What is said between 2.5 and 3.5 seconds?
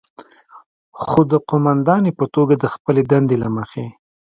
د خپلې دندې له